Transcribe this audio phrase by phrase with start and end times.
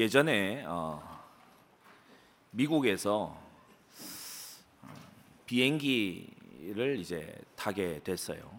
[0.00, 0.98] 예전에 어,
[2.52, 3.38] 미국에서
[4.80, 4.88] 어,
[5.44, 8.50] 비행기를 이제 타게 됐어요.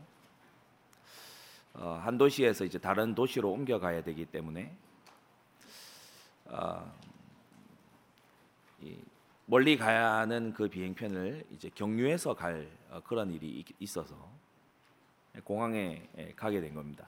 [1.73, 4.71] 어, 한 도시에서 이제 다른 도시로 옮겨가야 되기 때문에
[6.45, 6.93] 어,
[8.81, 8.99] 이
[9.47, 14.15] 멀리 가는 그 비행편을 이제 경유해서 갈 어, 그런 일이 있- 있어서
[15.44, 17.08] 공항에 예, 가게 된 겁니다.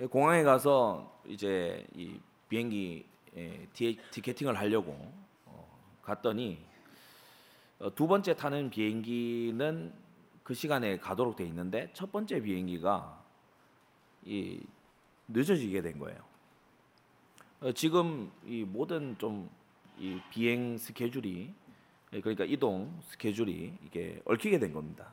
[0.00, 2.18] 예, 공항에 가서 이제 이
[2.50, 4.92] 비행기 예, 티- 티켓팅을 하려고
[5.46, 6.58] 어, 갔더니
[7.78, 9.94] 어, 두 번째 타는 비행기는
[10.42, 13.24] 그 시간에 가도록 돼 있는데 첫 번째 비행기가
[14.26, 14.60] 이
[15.28, 16.18] 늦어지게 된 거예요.
[17.62, 19.48] 어, 지금 이 모든 좀
[20.00, 21.52] 이 비행 스케줄이
[22.14, 25.12] 예, 그러니까 이동 스케줄이 이게 얽히게 된 겁니다.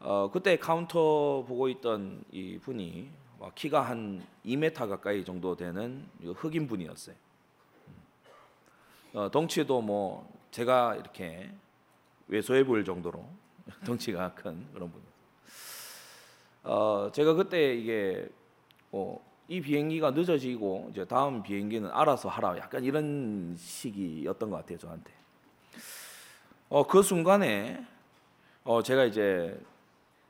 [0.00, 6.28] 어, 그때 카운터 보고 있던 이 분이 와, 키가 한 2m 가까이 정도 되는 이
[6.28, 7.14] 흑인 분이었어요.
[9.14, 11.50] 어, 덩치도 뭐 제가 이렇게
[12.26, 13.24] 왜소해 보일 정도로
[13.86, 15.00] 덩치가 큰 그런 분.
[16.64, 18.28] 어, 제가 그때 이게
[18.92, 25.12] 어, 이 비행기가 늦어지고 이제 다음 비행기는 알아서 하라 약간 이런 시기였던 것 같아요 저한테.
[26.68, 27.86] 어, 그 순간에
[28.64, 29.58] 어, 제가 이제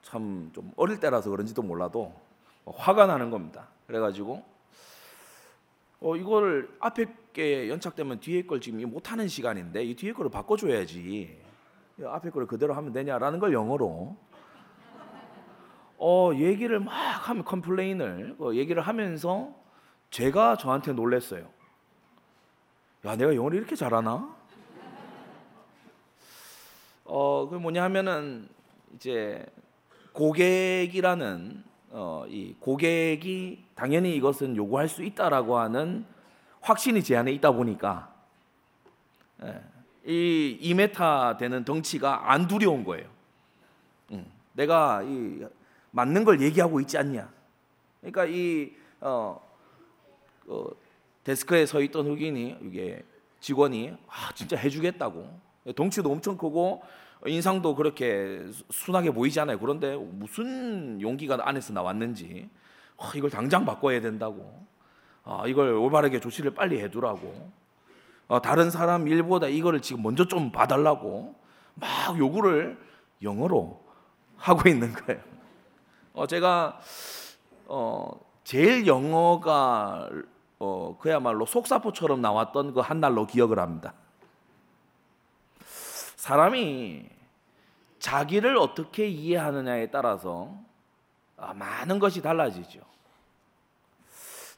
[0.02, 2.27] 참 좀 어릴 때라서 그런지도 몰라도 어,
[2.76, 3.68] 화가 나는 겁니다.
[3.86, 4.44] 그래가지고
[6.00, 11.38] 어 이걸 앞에 게 연착되면 뒤에 걸 지금 못 하는 시간인데 이 뒤에 거를 바꿔줘야지.
[11.98, 14.16] 이 앞에 거를 그대로 하면 되냐라는 걸 영어로
[15.98, 16.92] 어 얘기를 막
[17.28, 19.52] 하면 컴플레인을 어, 얘기를 하면서
[20.10, 21.48] 제가 저한테 놀랬어요.
[23.04, 24.36] 야 내가 영어를 이렇게 잘하나?
[27.04, 28.48] 어 그 뭐냐 하면은
[28.94, 29.44] 이제
[30.12, 36.04] 고객이라는 어, 이 고객이 당연히 이것은 요구할 수 있다라고 하는
[36.60, 38.14] 확신이 제 안에 있다 보니까
[39.42, 39.62] 예,
[40.04, 43.08] 이 2m 되는 덩치가 안 두려운 거예요.
[44.12, 45.46] 음, 내가 이
[45.92, 47.30] 맞는 걸 얘기하고 있지 않냐.
[48.00, 49.40] 그러니까 이 어,
[50.46, 50.66] 어,
[51.24, 53.04] 데스크에 서 있던 흑인이 이게
[53.40, 56.82] 직원이 아, 진짜 해주겠다고 덩치도 엄청 크고
[57.26, 59.58] 인상도 그렇게 수- 순하게 보이지 않아요.
[59.58, 62.48] 그런데 무슨 용기가 안에서 나왔는지
[62.98, 64.66] 아, 이걸 당장 바꿔야 된다고.
[65.24, 67.50] 아, 이걸 올바르게 조치를 빨리 해두라고.
[68.28, 71.34] 아, 다른 사람 일보다 이거를 지금 먼저 좀 봐달라고
[71.74, 72.78] 막 요구를
[73.22, 73.80] 영어로
[74.36, 75.20] 하고 있는 거예요.
[76.12, 76.78] 어, 제가
[77.66, 78.10] 어,
[78.44, 80.08] 제일 영어가
[80.60, 83.94] 어, 그야말로 속사포처럼 나왔던 그 한 날로 기억을 합니다.
[86.18, 87.08] 사람이
[88.00, 90.52] 자기를 어떻게 이해하느냐에 따라서
[91.36, 92.80] 아, 많은 것이 달라지죠.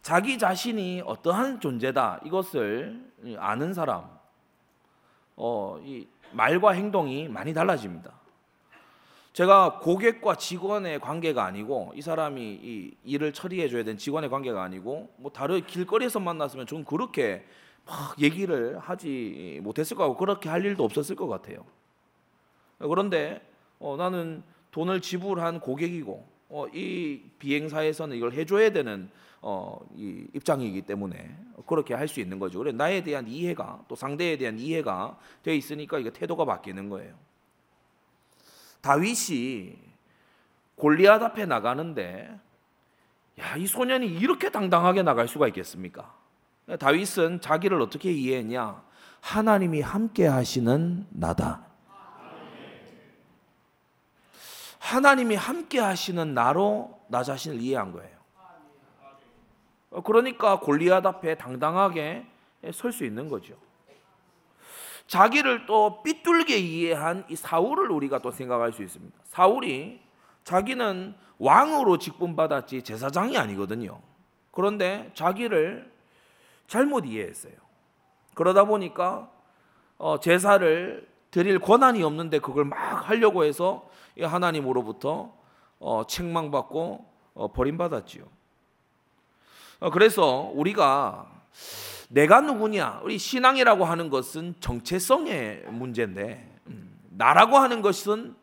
[0.00, 4.08] 자기 자신이 어떠한 존재다 이것을 아는 사람,
[5.36, 8.10] 어, 이 말과 행동이 많이 달라집니다.
[9.34, 15.12] 제가 고객과 직원의 관계가 아니고 이 사람이 이 일을 처리해 줘야 되는 직원의 관계가 아니고
[15.18, 17.46] 뭐 다른 길거리에서 만났으면 좀 그렇게
[17.90, 21.64] 막 얘기를 하지 못했을 거고 그렇게 할 일도 없었을 것 같아요.
[22.78, 23.44] 그런데
[23.80, 29.10] 어, 나는 돈을 지불한 고객이고 어, 이 비행사에서는 이걸 해줘야 되는
[29.42, 31.36] 어, 이 입장이기 때문에
[31.66, 32.60] 그렇게 할 수 있는 거죠.
[32.60, 37.14] 그래 나에 대한 이해가 또 상대에 대한 이해가 돼 있으니까 이게 태도가 바뀌는 거예요.
[38.82, 39.76] 다윗이
[40.76, 42.38] 골리앗 앞에 나가는데
[43.40, 46.19] 야, 이 소년이 이렇게 당당하게 나갈 수가 있겠습니까?
[46.78, 48.82] 다윗은 자기를 어떻게 이해했냐?
[49.20, 51.66] 하나님이 함께 하시는 나다.
[54.78, 58.18] 하나님이 함께 하시는 나로 나 자신을 이해한 거예요.
[59.90, 62.26] 어, 그러니까 골리앗 앞에 당당하게
[62.72, 63.54] 설 수 있는 거죠.
[65.06, 69.18] 자기를 또 삐뚤게 이해한 이 사울을 우리가 또 생각할 수 있습니다.
[69.24, 70.00] 사울이
[70.44, 74.00] 자기는 왕으로 직분받았지 제사장이 아니거든요.
[74.52, 75.90] 그런데 자기를
[76.70, 77.52] 잘못 이해했어요.
[78.34, 79.28] 그러다 보니까
[79.98, 82.76] 어, 제사를 드릴 권한이 없는데 그걸 막
[83.10, 85.34] 하려고 해서 이 하나님으로부터
[85.80, 88.24] 어, 책망받고 어, 버림받았지요.
[89.80, 91.28] 어, 그래서 우리가
[92.08, 93.00] 내가 누구냐?
[93.02, 98.36] 우리 신앙이라고 하는 것은 정체성의 문제인데 음, 나라고 하는 것은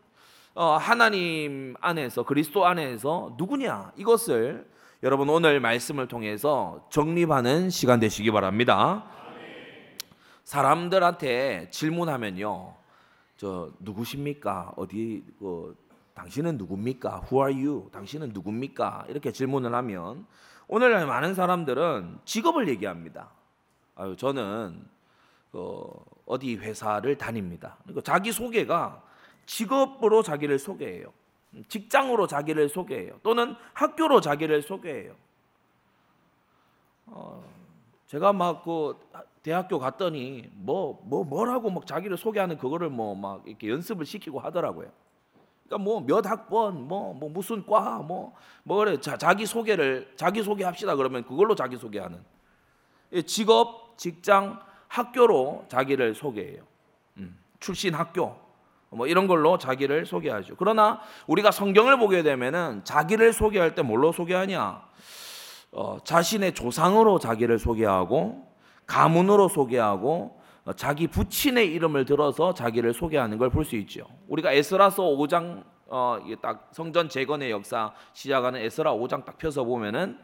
[0.53, 3.93] 어, 하나님 안에서 그리스도 안에서 누구냐?
[3.95, 4.67] 이것을
[5.03, 9.05] 여러분 오늘 말씀을 통해서 정립하는 시간 되시기 바랍니다.
[10.43, 12.73] 사람들한테 질문하면요,
[13.35, 14.73] 저 누구십니까?
[14.75, 15.77] 어디 그
[16.15, 17.27] 당신은 누굽니까?
[17.29, 17.89] Who are you?
[17.91, 19.05] 당신은 누굽니까?
[19.09, 20.25] 이렇게 질문을 하면
[20.67, 23.29] 오늘날 많은 사람들은 직업을 얘기합니다.
[23.93, 24.83] 아유, 저는
[25.51, 25.91] 그
[26.25, 27.77] 어디 회사를 다닙니다.
[27.83, 29.03] 그리고 자기 소개가
[29.45, 31.13] 직업으로 자기를 소개해요.
[31.67, 33.19] 직장으로 자기를 소개해요.
[33.23, 35.15] 또는 학교로 자기를 소개해요.
[37.07, 37.43] 어,
[38.07, 38.97] 제가 막 그
[39.43, 44.39] 대학교 갔더니 뭐 뭐 뭐, 라고 막 자기를 소개하는 그거를 뭐 막 이렇게 연습을 시키고
[44.39, 44.91] 하더라고요.
[45.67, 48.33] 그러니까 뭐 몇 학번 뭐, 뭐 무슨 과 뭐뭐
[48.63, 52.23] 뭐 그래 자, 자기 소개를 자기 소개합시다 그러면 그걸로 자기 소개하는
[53.25, 56.63] 직업 직장 학교로 자기를 소개해요.
[57.17, 58.35] 음, 출신 학교
[58.89, 60.55] 뭐 이런 걸로 자기를 소개하죠.
[60.57, 64.81] 그러나 우리가 성경을 보게 되면은 자기를 소개할 때 뭘로 소개하냐?
[65.73, 68.47] 어, 자신의 조상으로 자기를 소개하고
[68.85, 74.05] 가문으로 소개하고 어, 자기 부친의 이름을 들어서 자기를 소개하는 걸 볼 수 있죠.
[74.27, 80.17] 우리가 에스라서 5장 어, 딱 성전 재건의 역사 시작하는 에스라 5장 딱 펴서 보면은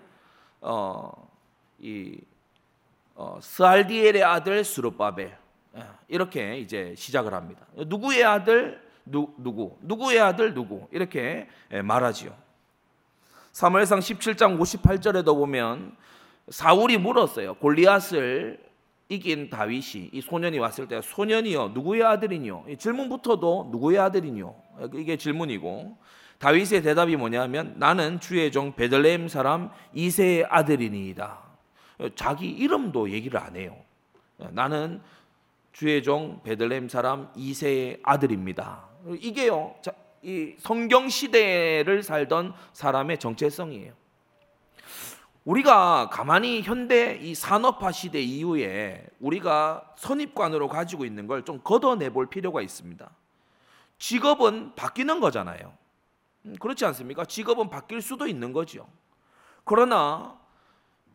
[0.61, 1.11] 어,
[1.79, 2.17] 이
[3.15, 5.37] 어, 스알디엘의 아들 스룹바벨 예,
[6.07, 7.65] 이렇게 이제 시작을 합니다.
[7.75, 12.33] 누구의 아들 누, 누구 누구의 아들 누구 이렇게 예, 말하지요.
[13.51, 15.95] 사무엘상 17장 58절에도 보면
[16.49, 17.55] 사울이 물었어요.
[17.55, 18.59] 골리앗을
[19.09, 22.65] 이긴 다윗이 이 소년이 왔을 때 소년이요 누구의 아들이뇨?
[22.77, 24.55] 질문부터도 누구의 아들이뇨?
[24.95, 25.97] 이게 질문이고
[26.39, 31.39] 다윗의 대답이 뭐냐면 나는 주의 종 베들레헴 사람 이세의 아들이니이다.
[32.15, 33.77] 자기 이름도 얘기를 안 해요.
[34.49, 35.01] 나는
[35.73, 38.87] 주의 종 베들레헴 사람 이세의 아들입니다.
[39.19, 39.75] 이게요.
[40.21, 43.91] 이 성경 시대를 살던 사람의 정체성이에요.
[45.45, 52.27] 우리가 가만히 현대 이 산업화 시대 이후에 우리가 선입관으로 가지고 있는 걸 좀 걷어내 볼
[52.29, 53.09] 필요가 있습니다.
[53.97, 55.73] 직업은 바뀌는 거잖아요.
[56.45, 57.25] 음, 그렇지 않습니까?
[57.25, 58.87] 직업은 바뀔 수도 있는 거죠.
[59.65, 60.39] 그러나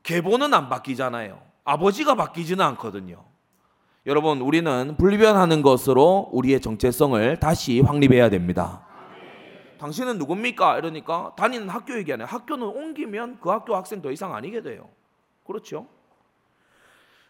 [0.02, 1.40] 계보는 안 바뀌잖아요.
[1.64, 3.24] 아버지가 바뀌지는 않거든요.
[4.06, 8.86] 여러분, 우리는 불변하는 것으로 우리의 정체성을 다시 확립해야 됩니다.
[9.78, 10.78] 당신은 누굽니까?
[10.78, 12.24] 이러니까 다니는 학교 얘기하네.
[12.24, 14.88] 학교는 옮기면 그 학교 학생 더 이상 아니게 돼요.
[15.46, 15.86] 그렇죠?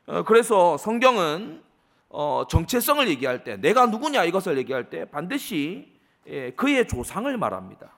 [0.07, 1.63] 어, 그래서 성경은
[2.09, 7.97] 어, 정체성을 얘기할 때 내가 누구냐 이것을 얘기할 때 반드시 예, 그의 조상을 말합니다.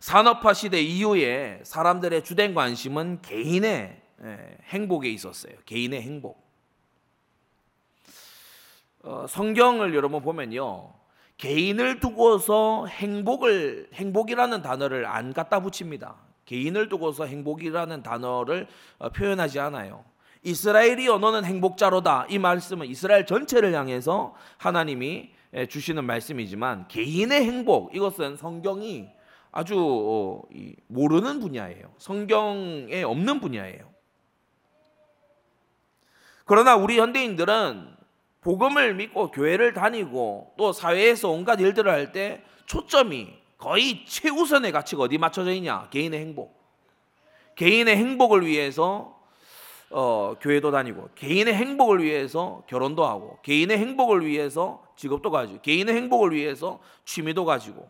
[0.00, 5.54] 산업화 시대 이후에 사람들의 주된 관심은 개인의 예, 행복에 있었어요.
[5.64, 6.43] 개인의 행복.
[9.04, 10.90] 어, 성경을 여러분 보면요.
[11.36, 16.16] 개인을 두고서 행복을 행복이라는 단어를 안 갖다 붙입니다.
[16.46, 18.66] 개인을 두고서 행복이라는 단어를
[18.98, 20.04] 어, 표현하지 않아요.
[20.42, 22.26] 이스라엘이 언어는 행복자로다.
[22.30, 25.30] 이 말씀은 이스라엘 전체를 향해서 하나님이
[25.68, 29.08] 주시는 말씀이지만 개인의 행복 이것은 성경이
[29.52, 30.42] 아주 어,
[30.86, 31.92] 모르는 분야예요.
[31.98, 33.92] 성경에 없는 분야예요.
[36.46, 38.03] 그러나 우리 현대인들은
[38.44, 45.16] 복음을 믿고 교회를 다니고 또 사회에서 온갖 일들을 할 때 초점이 거의 최우선의 가치가 어디
[45.18, 45.88] 맞춰져 있냐?
[45.90, 46.54] 개인의 행복.
[47.56, 49.18] 개인의 행복을 위해서
[49.90, 56.32] 어, 교회도 다니고 개인의 행복을 위해서 결혼도 하고 개인의 행복을 위해서 직업도 가지고 개인의 행복을
[56.32, 57.88] 위해서 취미도 가지고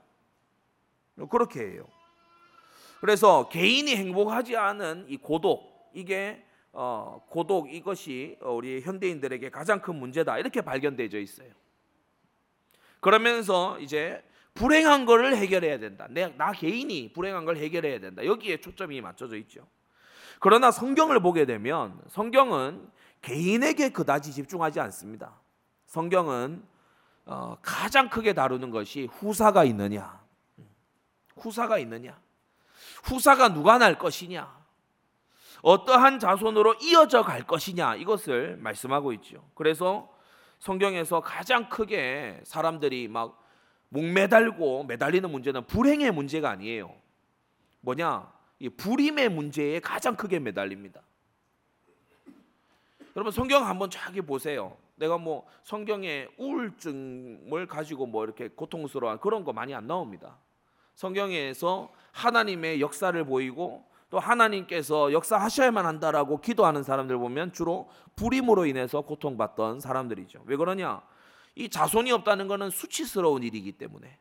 [1.31, 1.87] 그렇게 해요.
[3.01, 6.43] 그래서 개인이 행복하지 않은 이 고독 이게
[6.77, 11.49] 어, 고독 이것이 우리 현대인들에게 가장 큰 문제다 이렇게 발견되어 있어요.
[13.01, 16.07] 그러면서 이제 불행한 것을 해결해야 된다.
[16.11, 18.25] 내, 나 개인이 불행한 걸 해결해야 된다.
[18.25, 19.67] 여기에 초점이 맞춰져 있죠.
[20.41, 22.91] 그러나 성경을 보게 되면 성경은
[23.23, 25.41] 개인에게 그다지 집중하지 않습니다.
[25.87, 26.65] 성경은
[27.27, 30.21] 어, 가장 크게 다루는 것이 후사가 있느냐,
[31.37, 32.21] 후사가 있느냐,
[33.05, 34.64] 후사가 누가 날 것이냐,
[35.65, 39.43] 어떠한 자손으로 이어져 갈 것이냐 이것을 말씀하고 있죠.
[39.55, 40.15] 그래서
[40.59, 43.43] 성경에서 가장 크게 사람들이 막
[43.89, 46.95] 목매달고 매달리는 문제는 불행의 문제가 아니에요.
[47.81, 48.31] 뭐냐?
[48.59, 51.01] 이 불임의 문제에 가장 크게 매달립니다.
[53.17, 54.77] 여러분 성경 한번 쫙 보세요.
[54.97, 60.37] 내가 뭐 성경에 우울증을 가지고 뭐 이렇게 고통스러운 그런 거 많이 안 나옵니다.
[60.95, 69.81] 성경에서 하나님의 역사를 보이고 또 하나님께서 역사하셔야만 한다라고 기도하는 사람들 보면 주로 불임으로 인해서 고통받던
[69.81, 70.45] 사람들이죠.
[70.47, 71.03] 왜 그러냐?
[71.57, 74.17] 이 자손이 없다는 것은 수치스러운 일이기 때문에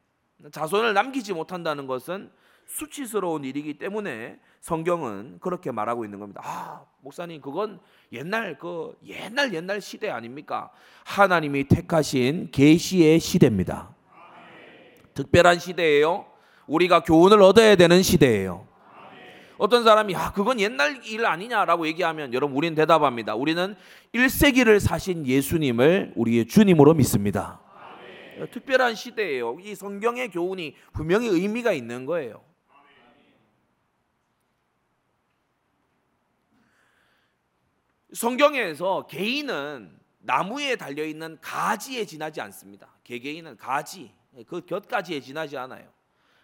[0.51, 2.31] 자손을 남기지 못한다는 것은
[2.65, 6.41] 수치스러운 일이기 때문에 성경은 그렇게 말하고 있는 겁니다.
[6.43, 7.79] 아, 목사님 그건
[8.11, 10.71] 옛날 그 옛날 옛날 시대 아닙니까?
[11.05, 13.93] 하나님이 택하신 계시의 시대입니다.
[15.13, 16.25] 특별한 시대예요.
[16.65, 18.72] 우리가 교훈을 얻어야 되는 시대예요.
[19.63, 23.35] 어떤 사람이 아 그건 옛날 일 아니냐라고 얘기하면 여러분 우리는 대답합니다.
[23.35, 23.77] 우리는
[24.13, 27.61] 1세기를 사신 예수님을 우리의 주님으로 믿습니다.
[28.51, 29.57] 특별한 시대예요.
[29.61, 32.43] 이 성경의 교훈이 분명히 의미가 있는 거예요.
[38.11, 42.93] 성경에서 개인은 나무에 달려 있는 가지에 지나지 않습니다.
[43.05, 44.11] 개개인은 가지
[44.45, 45.87] 그 곁가지에 지나지 않아요.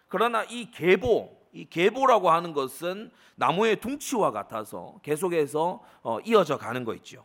[0.08, 6.94] 그러나 이 계보 이 계보라고 하는 것은 나무의 둥치와 같아서 계속해서 어, 이어져 가는 거
[6.96, 7.24] 있죠.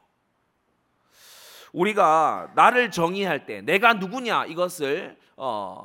[1.74, 5.84] 우리가 나를 정의할 때 내가 누구냐 이것을 어,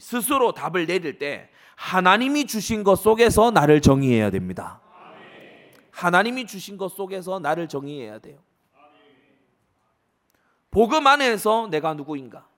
[0.00, 4.80] 스스로 답을 내릴 때 하나님이 주신 것 속에서 나를 정의해야 됩니다.
[5.90, 8.38] 하나님이 주신 것 속에서 나를 정의해야 돼요.
[10.70, 12.48] 복음 안에서 내가 누구인가?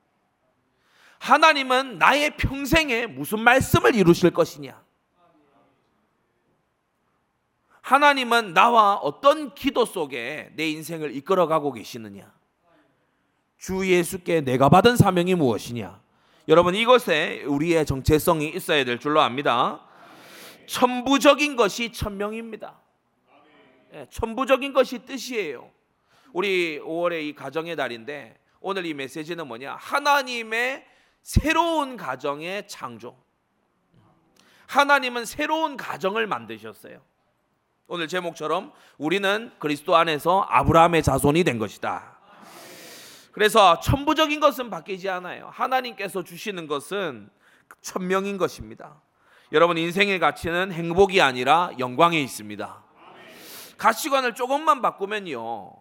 [1.18, 4.85] 하나님은 나의 평생에 무슨 말씀을 이루실 것이냐?
[7.86, 12.34] 하나님은 나와 어떤 기도 속에 내 인생을 이끌어가고 계시느냐?
[13.58, 16.02] 주 예수께 내가 받은 사명이 무엇이냐?
[16.48, 19.86] 여러분 이것에 우리의 정체성이 있어야 될 줄로 압니다.
[20.66, 22.76] 천부적인 것이 천명입니다.
[23.94, 25.70] 예, 천부적인 것이 뜻이에요.
[26.32, 29.76] 우리 5월의 이 가정의 달인데 오늘 이 메시지는 뭐냐?
[29.76, 30.84] 하나님의
[31.22, 33.16] 새로운 가정의 창조.
[34.66, 37.00] 하나님은 새로운 가정을 만드셨어요.
[37.88, 42.16] 오늘 제목처럼 우리는 그리스도 안에서 아브라함의 자손이 된 것이다.
[43.30, 45.50] 그래서 천부적인 것은 바뀌지 않아요.
[45.52, 47.30] 하나님께서 주시는 것은
[47.82, 49.00] 천명인 것입니다.
[49.52, 52.82] 여러분 인생의 가치는 행복이 아니라 영광에 있습니다.
[53.78, 55.72] 가치관을 조금만 바꾸면요.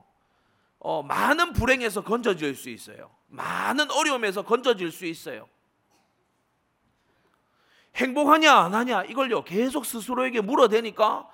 [0.80, 3.10] 어, 많은 불행에서 건져질 수 있어요.
[3.30, 5.48] 많은 어려움에서 건져질 수 있어요.
[7.96, 11.28] 행복하냐 안 하냐 이걸요 계속 스스로에게 물어대니까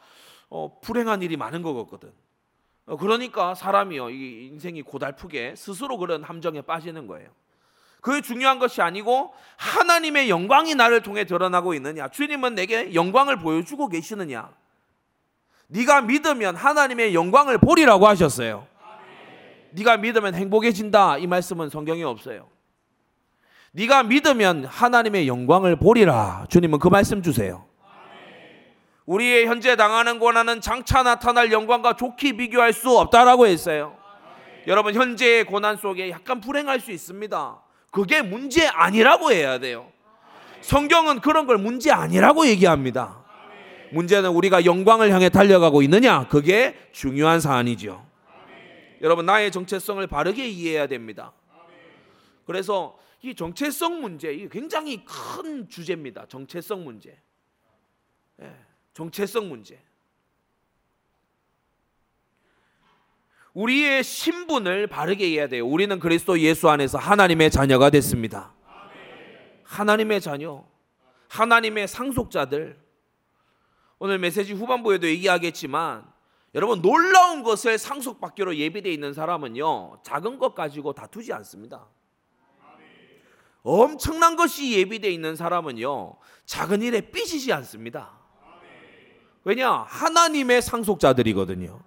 [0.51, 2.11] 어, 불행한 일이 많은 것 같거든.
[2.85, 7.29] 어, 그러니까 사람이요 이 인생이 고달프게 스스로 그런 함정에 빠지는 거예요.
[8.01, 14.51] 그게 중요한 것이 아니고 하나님의 영광이 나를 통해 드러나고 있느냐 주님은 내게 영광을 보여주고 계시느냐
[15.67, 18.67] 네가 믿으면 하나님의 영광을 보리라고 하셨어요.
[19.71, 22.49] 네가 믿으면 행복해진다 이 말씀은 성경에 없어요.
[23.71, 26.45] 네가 믿으면 하나님의 영광을 보리라.
[26.49, 27.70] 주님은 그 말씀 주세요.
[29.05, 33.97] 우리의 현재 당하는 고난은 장차 나타날 영광과 좋게 비교할 수 없다라고 했어요.
[34.67, 37.61] 여러분 현재의 고난 속에 약간 불행할 수 있습니다.
[37.91, 39.91] 그게 문제 아니라고 해야 돼요.
[40.61, 43.21] 성경은 그런 걸 문제 아니라고 얘기합니다.
[43.91, 46.27] 문제는 우리가 영광을 향해 달려가고 있느냐?
[46.27, 48.05] 그게 중요한 사안이죠.
[49.01, 51.33] 여러분 나의 정체성을 바르게 이해해야 됩니다.
[52.45, 56.25] 그래서 이 정체성 문제 이 굉장히 큰 주제입니다.
[56.27, 57.19] 정체성 문제.
[58.41, 58.51] 예,
[58.93, 59.81] 정체성 문제.
[63.53, 65.67] 우리의 신분을 바르게 이해해야 돼요.
[65.67, 68.53] 우리는 그리스도 예수 안에서 하나님의 자녀가 됐습니다.
[69.63, 70.65] 하나님의 자녀,
[71.29, 72.79] 하나님의 상속자들,
[73.99, 76.11] 오늘 메시지 후반부에도 얘기하겠지만
[76.55, 81.87] 여러분 놀라운 것을 상속받기로 예비되어 있는 사람은요 작은 것 가지고 다투지 않습니다.
[83.63, 88.20] 엄청난 것이 예비되어 있는 사람은요 작은 일에 삐지지 않습니다.
[89.43, 91.79] 왜냐 하나님의 상속자들이거든요.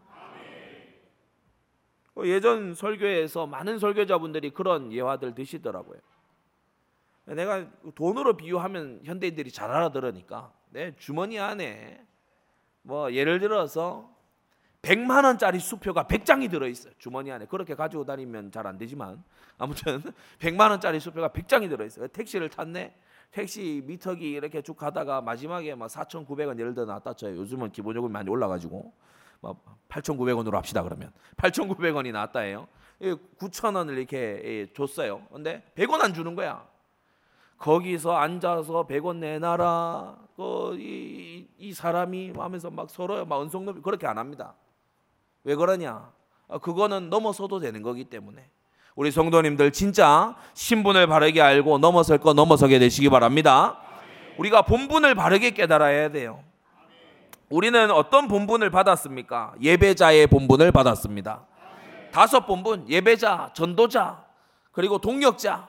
[2.25, 5.99] 예전 설교에서 많은 설교자분들이 그런 예화들 드시더라고요.
[7.27, 12.05] 내가 돈으로 비유하면 현대인들이 잘 알아들으니까 내 주머니 안에
[12.83, 14.13] 뭐 예를 들어서
[14.83, 16.93] 100만 원짜리 수표가 100장이 들어 있어요.
[16.99, 17.47] 주머니 안에.
[17.47, 19.25] 그렇게 가지고 다니면 잘 안 되지만
[19.59, 20.03] 아무튼
[20.39, 22.07] 100만 원짜리 수표가 100장이 들어 있어요.
[22.09, 22.95] 택시를 탔네.
[23.35, 27.37] 택시 미터기 이렇게 쭉 가다가 마지막에 막 4,900원 예를 들어 나왔다 쳐요.
[27.37, 28.93] 요즘은 기본요금이 많이 올라가지고
[29.41, 32.69] 뭐 8,900원으로 합시다 그러면 8,900원이 나왔다예요.
[33.01, 35.27] 9,000원을 이렇게 줬어요.
[35.33, 36.65] 근데 100원 안 주는 거야.
[37.59, 40.17] 거기서 앉아서 100원 내놔라.
[40.37, 44.55] 그, 이, 이 사람이 하면서 막 서로 막 은속놈이 그렇게 안 합니다.
[45.43, 46.13] 왜 그러냐?
[46.47, 48.49] 아, 그거는 넘어서도 되는 거기 때문에.
[48.95, 53.81] 우리 성도님들 진짜 신분을 바르게 알고 넘어설 거 넘어서게 되시기 바랍니다.
[54.39, 56.45] 우리가 본분을 바르게 깨달아야 돼요.
[57.49, 59.55] 우리는 어떤 본분을 받았습니까?
[59.61, 61.45] 예배자의 본분을 받았습니다.
[62.13, 64.23] 다섯 본분, 예배자, 전도자,
[64.71, 65.69] 그리고 동력자,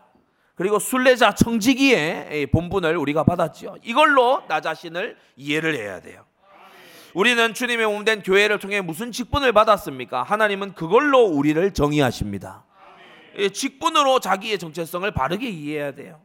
[0.54, 3.78] 그리고 순례자 청지기의 본분을 우리가 받았죠.
[3.84, 6.24] 이걸로 나 자신을 이해를 해야 돼요.
[7.16, 10.24] 우리는 주님의 몸된 교회를 통해 무슨 직분을 받았습니까?
[10.24, 12.64] 하나님은 그걸로 우리를 정의하십니다.
[13.54, 16.22] 직분으로 자기의 정체성을 바르게 이해해야 돼요.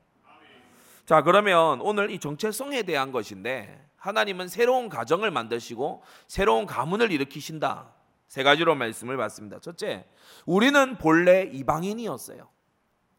[1.06, 7.92] 자, 그러면 오늘 이 정체성에 대한 것인데 하나님은 새로운 가정을 만드시고 새로운 가문을 일으키신다.
[8.28, 9.58] 세 가지로 말씀을 받습니다.
[9.58, 10.06] 첫째,
[10.46, 12.48] 우리는 본래 이방인이었어요.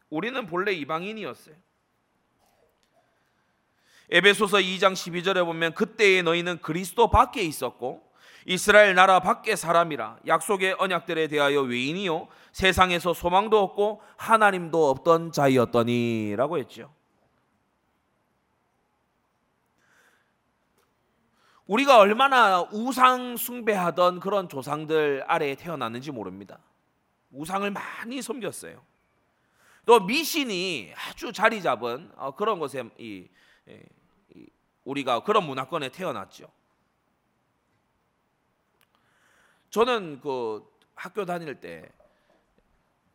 [0.08, 1.54] 우리는 본래 이방인이었어요.
[4.10, 8.11] 에베소서 2장 12절에 보면 그때의 너희는 그리스도 밖에 있었고
[8.46, 16.92] 이스라엘 나라 밖의 사람이라 약속의 언약들에 대하여 외인이요 세상에서 소망도 없고 하나님도 없던 자이었더니라고 했죠.
[21.66, 26.58] 우리가 얼마나 우상 숭배하던 그런 조상들 아래에 태어났는지 모릅니다.
[27.30, 28.82] 우상을 많이 섬겼어요.
[29.86, 32.60] 또 미신이 아주 자리 잡은 어, 그런
[32.98, 33.28] 이,
[34.34, 34.46] 이,
[34.84, 36.48] 우리가 그런 문화권에 태어났죠.
[39.72, 40.62] 저는 그
[40.94, 41.58] 학교 다닐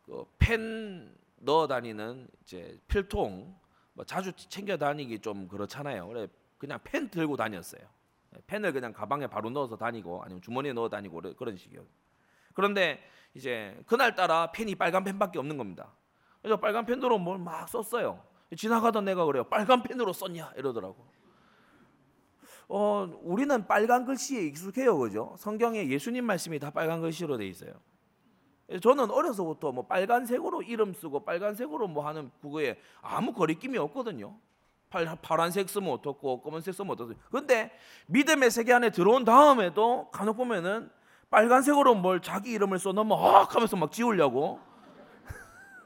[0.07, 3.55] 때그펜 넣어 다니는 이제 필통
[3.93, 6.07] 뭐 자주 챙겨 다니기 좀 그렇잖아요.
[6.07, 7.81] 그래 그냥 펜 들고 다녔어요.
[8.47, 11.85] 펜을 그냥 가방에 바로 넣어서 다니고 아니면 주머니에 넣어 다니고 그런 식이요.
[12.55, 15.93] 그런데 이제 그날 따라 펜이 빨간 펜밖에 없는 겁니다.
[16.41, 18.23] 그래서 빨간 펜으로 뭘 막 썼어요.
[18.55, 19.43] 지나가던 내가 그래요.
[19.43, 21.07] 빨간 펜으로 썼냐 이러더라고.
[22.69, 25.35] 어, 우리는 빨간 글씨에 익숙해요, 그죠?
[25.37, 27.71] 성경에 예수님 말씀이 다 빨간 글씨로 돼 있어요.
[28.81, 34.37] 저는 어려서부터 뭐 빨간색으로 이름 쓰고 빨간색으로 뭐 하는 그거에 아무 거리낌이 없거든요.
[34.89, 37.13] 파란색 쓰면 어떻고 검은색 쓰면 어떻고.
[37.31, 37.71] 근데
[38.07, 40.89] 믿음의 세계 안에 들어온 다음에도 간혹 보면은
[41.29, 44.59] 빨간색으로 뭘 자기 이름을 써놓으면 헉 하면서 막 지우려고.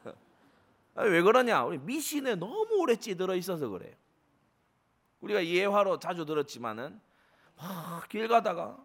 [0.95, 1.63] 왜 그러냐?
[1.63, 3.93] 우리 미신에 너무 오래 찌들어 있어서 그래요.
[5.21, 6.99] 우리가 예화로 자주 들었지만은
[8.09, 8.77] 길 가다가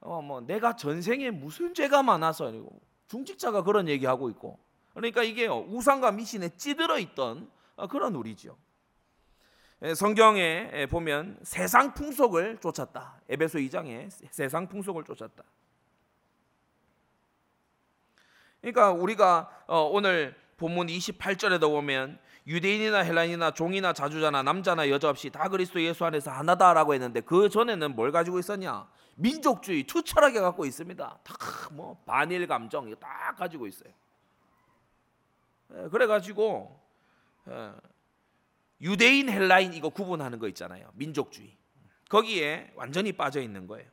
[0.00, 2.52] 어 뭐 내가 전생에 무슨 죄가 많아서
[3.08, 4.58] 중직자가 그런 얘기하고 있고
[4.94, 8.58] 그러니까 이게요 우상과 미신에 찌들어 있던 어, 그런 우리죠.
[9.82, 13.22] 예, 성경에 예, 보면 세상 풍속을 쫓았다.
[13.28, 15.42] 에베소 2장에 세상 풍속을 쫓았다.
[18.60, 22.18] 그러니까 우리가 어, 오늘 본문 28절에도 보면
[22.50, 27.94] 유대인이나 헬라인이나 종이나 자주자나 남자나 여자 없이 다 그리스도 예수 안에서 하나다라고 했는데 그 전에는
[27.94, 28.88] 뭘 가지고 있었냐?
[29.14, 31.18] 민족주의 투철하게 갖고 있습니다.
[31.22, 33.92] 다 뭐 반일 감정 이거 딱 가지고 있어요.
[35.72, 36.80] 예, 그래 가지고
[37.48, 37.72] 예,
[38.80, 40.90] 유대인 헬라인 이거 구분하는 거 있잖아요.
[40.94, 41.56] 민족주의
[42.08, 43.88] 거기에 완전히 빠져 있는 거예요.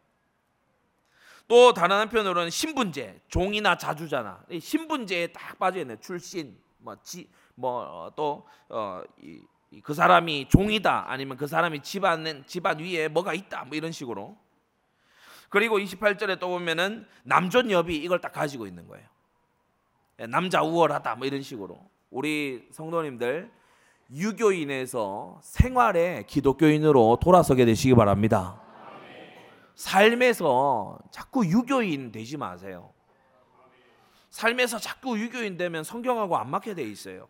[1.48, 9.04] 또 다른 한편으로는 신분제, 종이나 자주자나 신분제에 딱 빠져 있는 출신, 뭐 지, 뭐또그 어,
[9.84, 14.38] 그 사람이 종이다 아니면 그 사람이 집안 집안 위에 뭐가 있다 뭐 이런 식으로
[15.50, 19.06] 그리고 28절에 또 보면은 남존 여비 이걸 딱 가지고 있는 거예요.
[20.20, 23.52] 예, 남자 우월하다 뭐 이런 식으로 우리 성도님들
[24.12, 28.62] 유교인에서 생활의 기독교인으로 돌아서게 되시기 바랍니다.
[29.76, 32.92] 삶에서 자꾸 유교인 되지 마세요.
[34.30, 37.28] 삶에서 자꾸 유교인 되면 성경하고 안 맞게 돼 있어요.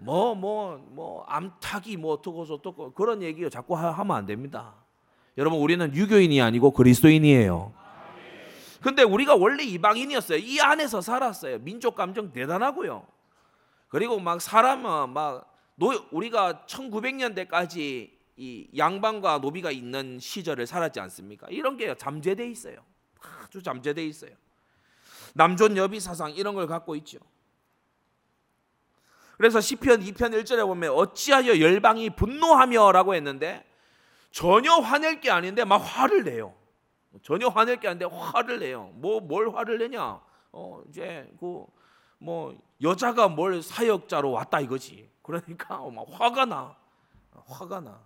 [0.00, 4.74] 뭐 뭐 뭐 암탉이 뭐 어떻고 저떻고 그런 얘기요 자꾸 하면 안 됩니다.
[5.36, 7.72] 여러분 우리는 유교인이 아니고 그리스도인이에요.
[8.80, 10.38] 근데 우리가 원래 이방인이었어요.
[10.38, 11.58] 이 안에서 살았어요.
[11.60, 13.06] 민족 감정 대단하고요.
[13.88, 21.46] 그리고 막 사람은 막 노, 우리가 1900년대까지 이 양반과 노비가 있는 시절을 살았지 않습니까?
[21.50, 22.76] 이런 게 잠재돼 있어요.
[23.44, 24.32] 아주 잠재돼 있어요.
[25.34, 27.18] 남존 여비 사상 이런 걸 갖고 있죠.
[29.36, 33.64] 그래서 시편 2편 1절에 보면 어찌하여 열방이 분노하며라고 했는데
[34.30, 36.54] 전혀 화낼 게 아닌데 막 화를 내요.
[37.22, 38.90] 전혀 화낼 게 아닌데 화를 내요.
[38.94, 40.20] 뭐 뭘 화를 내냐?
[40.52, 41.66] 어 이제 그
[42.18, 45.10] 뭐 여자가 뭘 사역자로 왔다 이거지.
[45.22, 46.74] 그러니까 막 화가 나.
[47.46, 48.00] 화가 나.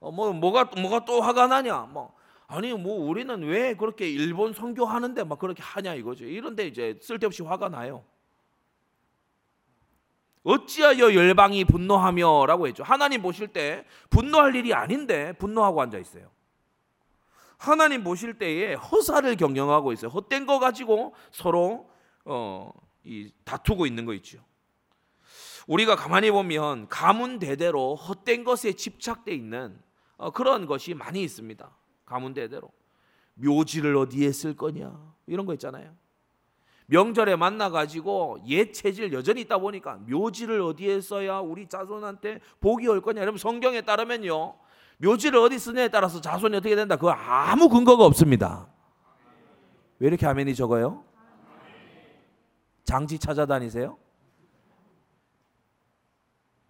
[0.00, 1.80] 어 뭐 뭐가 뭐가 또 화가 나냐?
[1.90, 2.14] 뭐
[2.46, 6.24] 아니 뭐 우리는 왜 그렇게 일본 선교하는데 막 그렇게 하냐 이거죠.
[6.24, 8.02] 이런데 이제 쓸데없이 화가 나요.
[10.44, 12.82] 어찌하여 열방이 분노하며라고 했죠.
[12.84, 16.30] 하나님 보실 때 분노할 일이 아닌데 분노하고 앉아 있어요.
[17.56, 20.10] 하나님 보실 때에 허사를 경영하고 있어요.
[20.10, 21.88] 헛된 거 가지고 서로
[22.26, 22.70] 어,
[23.04, 24.44] 이 다투고 있는 거 있죠.
[25.66, 29.80] 우리가 가만히 보면 가문 대대로 헛된 것에 집착돼 있는
[30.18, 31.70] 어, 그런 것이 많이 있습니다.
[32.04, 32.70] 가문 대대로
[33.34, 35.96] 묘지를 어디에 쓸 거냐 이런 거 있잖아요.
[36.86, 43.00] 명절에 만나 가지고 옛 체질 여전히 있다 보니까 묘지를 어디에 써야 우리 자손한테 복이 올
[43.00, 43.20] 거냐.
[43.20, 44.56] 여러분 성경에 따르면요.
[44.98, 46.96] 묘지를 어디 쓰냐에 따라서 자손이 어떻게 된다.
[46.96, 48.68] 그거 아무 근거가 없습니다.
[49.98, 51.04] 왜 이렇게 아멘이 적어요?
[52.84, 53.98] 장지 찾아다니세요?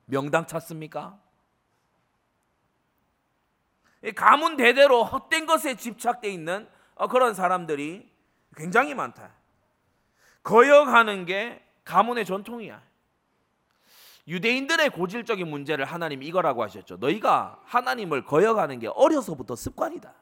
[0.06, 1.18] 명당 찾습니까?
[4.14, 8.12] 가문 대대로 헛된 것에 집착돼 있는 어, 그런 사람들이
[8.54, 9.32] 굉장히 많다.
[10.44, 12.80] 거역하는 게 가문의 전통이야.
[14.26, 16.96] 유대인들의 고질적인 문제를 하나님 이거라고 하셨죠.
[16.98, 20.14] 너희가 하나님을 거역하는 게 어려서부터 습관이다.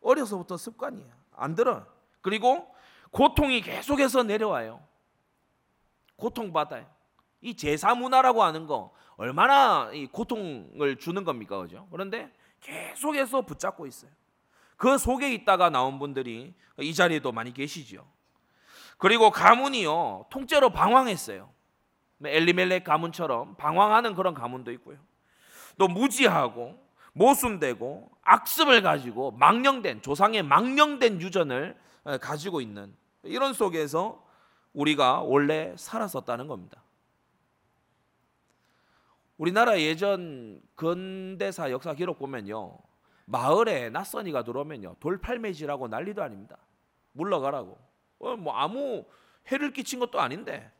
[0.00, 1.06] 어려서부터 습관이야.
[1.36, 1.86] 안 들어.
[2.20, 2.74] 그리고
[3.10, 4.82] 고통이 계속해서 내려와요.
[6.16, 6.86] 고통받아요.
[7.40, 11.86] 이 제사 문화라고 하는 거 얼마나 이 고통을 주는 겁니까, 그죠?
[11.90, 14.10] 그런데 계속해서 붙잡고 있어요.
[14.76, 18.04] 그 속에 있다가 나온 분들이 이 자리에도 많이 계시죠.
[18.98, 21.50] 그리고 가문이요 통째로 방황했어요.
[22.22, 24.98] 엘리멜렉 가문처럼 방황하는 그런 가문도 있고요.
[25.78, 26.76] 또 무지하고
[27.12, 31.76] 모순되고 악습을 가지고 망령된 조상의 망령된 유전을
[32.20, 34.24] 가지고 있는 이런 속에서
[34.72, 36.82] 우리가 원래 살았었다는 겁니다.
[39.36, 42.76] 우리나라 예전 근대사 역사 기록 보면요.
[43.26, 44.96] 마을에 낯선이가 들어오면요.
[44.98, 46.56] 돌팔매질하고 난리도 아닙니다.
[47.12, 47.78] 물러가라고.
[48.18, 49.04] 어, 뭐 아무
[49.50, 50.70] 해를 끼친 것도 아닌데.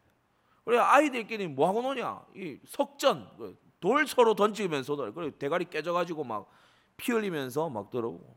[0.65, 2.21] 그래 아이들끼리 뭐 하고 노냐?
[2.35, 6.49] 이 석전 그돌 서로 던지면서도 그래 대가리 깨져가지고 막
[6.99, 8.37] 피 흘리면서 막 들어오고.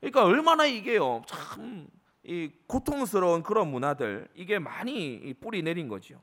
[0.00, 1.88] 그러니까 얼마나 이게요 참
[2.22, 6.20] 이 고통스러운 그런 문화들 이게 많이 뿌리 내린 거죠.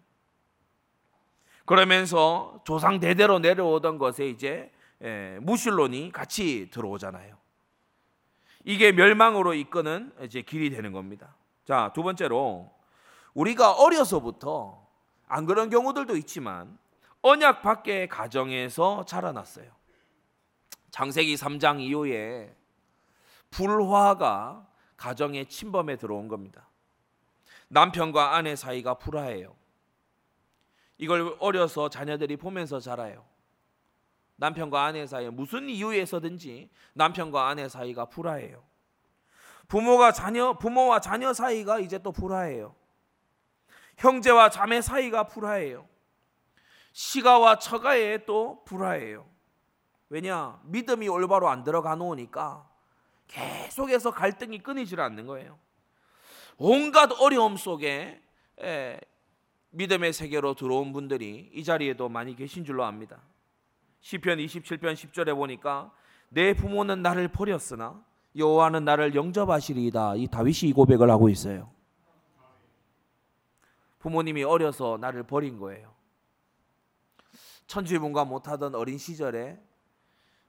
[1.66, 4.72] 그러면서 조상 대대로 내려오던 것에 이제
[5.02, 7.38] 예, 무신론이 같이 들어오잖아요.
[8.64, 11.36] 이게 멸망으로 이끄는 이제 길이 되는 겁니다.
[11.68, 12.74] 자, 두 번째로
[13.34, 14.88] 우리가 어려서부터
[15.28, 16.80] 안 그런 경우들도 있지만
[17.22, 19.70] 언약 밖의 가정에서 자라났어요.
[20.92, 22.56] 장세기 3장 이후에
[23.52, 26.70] 불화가 가정의 침범에 들어온 겁니다.
[27.68, 29.54] 남편과 아내 사이가 불화해요.
[30.98, 33.26] 이걸 어려서 자녀들이 보면서 자라요.
[34.38, 38.64] 남편과 아내 사이에 무슨 이유에서든지 남편과 아내 사이가 불화해요.
[39.68, 42.76] 부모가 자녀 부모와 자녀 사이가 이제 또 불화해요.
[43.98, 45.88] 형제와 자매 사이가 불화해요.
[46.94, 49.28] 시가와 처가에 또 불화해요.
[50.10, 50.60] 왜냐?
[50.64, 52.68] 믿음이 올바로 안 들어가 놓으니까
[53.28, 55.60] 계속해서 갈등이 끊이질 않는 거예요.
[56.58, 58.22] 온갖 어려움 속에
[59.72, 63.22] 믿음의 세계로 들어온 분들이 이 자리에도 많이 계신 줄로 압니다.
[64.00, 65.92] 시편 27편 10절에 보니까
[66.30, 68.04] 내 부모는 나를 버렸으나
[68.38, 70.16] 여호와는 나를 영접하시리이다.
[70.16, 71.72] 이 다윗이 이 고백을 하고 있어요.
[74.00, 75.94] 부모님이 어려서 나를 버린 거예요.
[77.66, 79.60] 천지분과 못하던 어린 시절에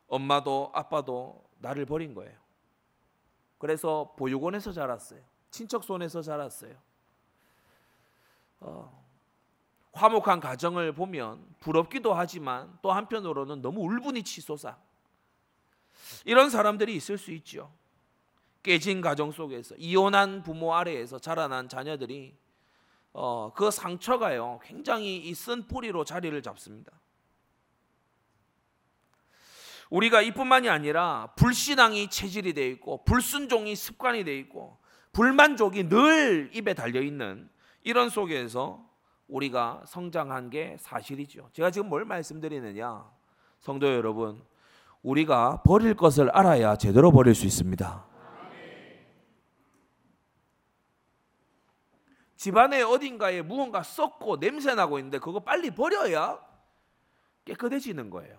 [0.07, 2.37] 엄마도 아빠도 나를 버린 거예요.
[3.59, 5.21] 그래서 보육원에서 자랐어요.
[5.51, 6.77] 친척 손에서 자랐어요.
[8.61, 9.05] 어,
[9.93, 14.77] 화목한 가정을 보면 부럽기도 하지만 또 한편으로는 너무 울분이 치솟아.
[16.25, 17.73] 이런 사람들이 있을 수 있죠.
[18.63, 22.37] 깨진 가정 속에서 이혼한 부모 아래에서 자라난 자녀들이
[23.13, 26.93] 어, 그 상처가요 굉장히 이 쓴 뿌리로 자리를 잡습니다.
[29.91, 34.77] 우리가 이뿐만이 아니라 불신앙이 체질이 돼 있고 불순종이 습관이 돼 있고
[35.13, 37.49] 불만족이 늘 입에 달려 있는
[37.83, 38.87] 이런 속에서
[39.29, 41.49] 우리가 성장한 게 사실이죠.
[41.53, 43.05] 제가 지금 뭘 말씀드리느냐?
[43.61, 44.43] 성도 여러분,
[45.03, 48.08] 우리가 버릴 것을 알아야 제대로 버릴 수 있습니다.
[52.39, 56.39] 집안에 어딘가에 무언가 썩고 냄새 나고 있는데 그거 빨리 버려야
[57.45, 58.39] 깨끗해지는 거예요.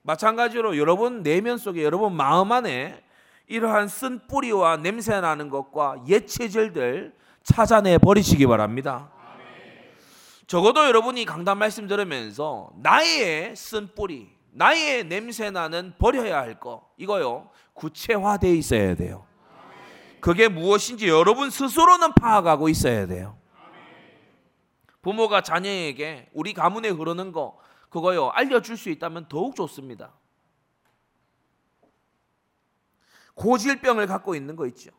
[0.00, 3.04] 마찬가지로 여러분 내면 속에 여러분 마음 안에
[3.48, 9.10] 이러한 쓴 뿌리와 냄새 나는 것과 옛 체질들 찾아내 버리시기 바랍니다.
[10.46, 17.50] 적어도 여러분이 강단 말씀 들으면서 나의 쓴 뿌리, 나의 냄새 나는 버려야 할 거, 이거요,
[17.74, 19.26] 구체화되어 있어야 돼요.
[20.24, 23.38] 그게 무엇인지 여러분 스스로는 파악하고 있어야 돼요.
[25.02, 27.60] 부모가 자녀에게 우리 가문에 흐르는 거,
[27.90, 30.14] 그거요, 알려줄 수 있다면 더욱 좋습니다.
[33.34, 34.92] 고질병을 갖고 있는 거 있죠.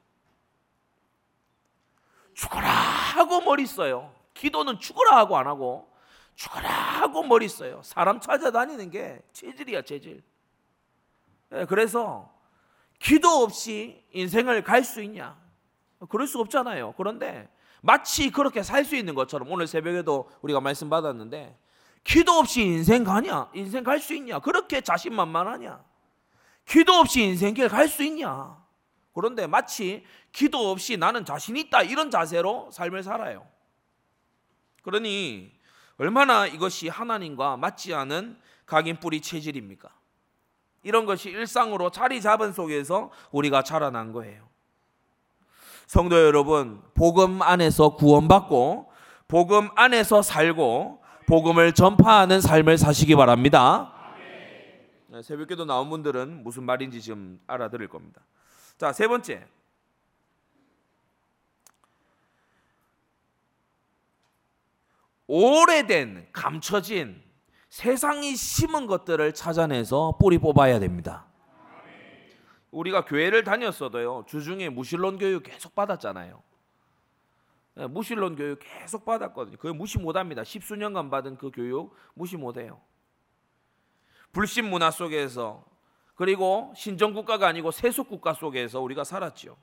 [2.35, 4.13] 죽어라 하고 머리 써요.
[4.35, 5.91] 기도는 죽어라 하고 안 하고
[6.35, 7.81] 죽어라 하고 머리 써요.
[7.83, 10.21] 사람 찾아다니는 게 체질이야 체질.
[11.53, 12.34] 예, 그래서
[12.99, 15.37] 기도 없이 인생을 갈 수 있냐?
[16.09, 16.93] 그럴 수 없잖아요.
[16.97, 17.49] 그런데
[17.81, 21.57] 마치 그렇게 살 수 있는 것처럼 오늘 새벽에도 우리가 말씀 받았는데
[22.03, 23.49] 기도 없이 인생 가냐?
[23.53, 24.39] 인생 갈 수 있냐?
[24.39, 25.83] 그렇게 자신만만하냐?
[26.65, 28.63] 기도 없이 인생길 갈 수 있냐?
[29.13, 33.47] 그런데 마치 기도 없이 나는 자신 있다 이런 자세로 삶을 살아요.
[34.83, 35.51] 그러니
[35.97, 39.89] 얼마나 이것이 하나님과 맞지 않은 각인 뿌리 체질입니까?
[40.85, 44.47] 이런 것이 일상으로 자리 잡은 속에서 우리가 자라난 거예요.
[45.87, 48.91] 성도 여러분, 복음 안에서 구원받고
[49.27, 53.91] 복음 안에서 살고 복음을 전파하는 삶을 사시기 바랍니다.
[55.07, 58.21] 네, 새벽기도 나온 분들은 무슨 말인지 지금 알아들을 겁니다.
[58.77, 59.43] 자, 세 번째.
[65.25, 67.24] 오래된 감춰진
[67.75, 71.25] 세상이 심은 것들을 찾아내서 뿌리 뽑아야 됩니다.
[72.71, 76.41] 우리가 교회를 다녔어도요 주중에 무신론 교육 계속 받았잖아요.
[77.73, 79.57] 네, 무신론 교육 계속 받았거든요.
[79.57, 80.45] 그 무시 못합니다.
[80.45, 82.79] 십수년간 받은 그 교육 무시 못해요.
[84.31, 85.65] 불신 문화 속에서
[86.15, 89.57] 그리고 신정 국가가 아니고 세속 국가 속에서 우리가 살았죠.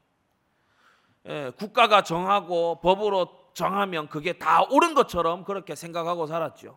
[1.29, 6.77] 예, 국가가 정하고 법으로 정하면 그게 다 옳은 것처럼 그렇게 생각하고 살았죠.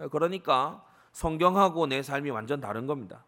[0.00, 3.24] 예, 그러니까 성경하고 내 삶이 완전 다른 겁니다.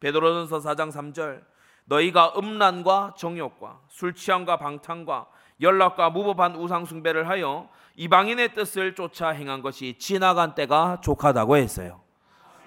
[0.00, 1.44] 베드로전서 4장 3절
[1.84, 5.28] 너희가 음란과 정욕과 술 취함과 방탕과
[5.60, 12.00] 연락과 무법한 우상 숭배를 하여 이방인의 뜻을 쫓아 행한 것이 지나간 때가 족하다고 했어요.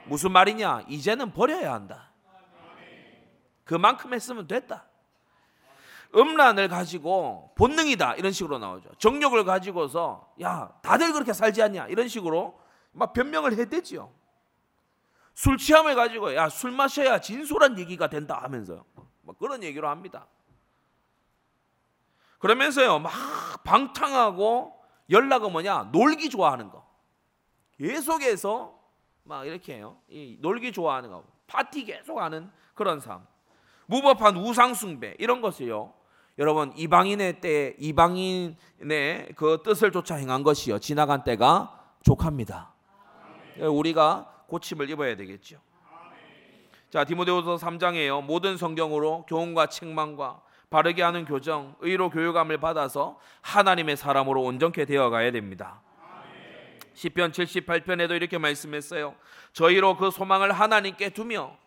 [0.06, 0.84] 무슨 말이냐?
[0.88, 2.12] 이제는 버려야 한다.
[3.63, 4.86] 그만큼 했으면 됐다.
[6.15, 8.89] 음란을 가지고 본능이다 이런 식으로 나오죠.
[8.99, 12.58] 정욕을 가지고서 야 다들 그렇게 살지 않냐 이런 식으로
[12.95, 14.12] 막 변명을 해대지요.
[15.34, 18.86] 술 취함을 가지고 야 술 마셔야 진솔한 얘기가 된다 하면서요.
[19.21, 20.27] 뭐 그런 얘기로 합니다.
[22.39, 23.12] 그러면서요 막
[23.63, 24.73] 방탕하고
[25.10, 26.86] 연락은 뭐냐 놀기 좋아하는 거.
[27.77, 28.79] 계속해서
[29.23, 29.97] 막 이렇게 해요.
[30.08, 33.25] 이 놀기 좋아하는 거, 파티 계속하는 그런 삶.
[33.88, 35.93] 무법한 우상 숭배 이런 것을요.
[36.38, 42.74] 여러분 이방인의 때 이방인의 그 뜻을 쫓아 행한 것이요 지나간 때가 족합니다.
[43.59, 45.59] 우리가 고침을 입어야 되겠죠.
[46.89, 54.41] 자 디모데후서 3장에요 모든 성경으로 교훈과 책망과 바르게 하는 교정, 의로 교육함을 받아서 하나님의 사람으로
[54.43, 55.81] 온전케 되어 가야 됩니다.
[56.93, 59.15] 시편 78편에도 이렇게 말씀했어요.
[59.53, 61.57] 저희로 그 소망을 하나님께 두며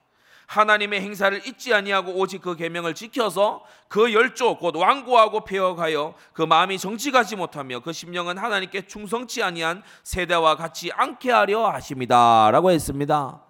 [0.49, 6.79] 하나님의 행사를 잊지 아니하고 오직 그 계명을 지켜서 그 열조 곧 완고하고 폐역하여 그 마음이
[6.79, 13.43] 정직하지 못하며 그 심령은 하나님께 충성치 아니한 세대와 같이 않게 하려 하십니다라고 했습니다.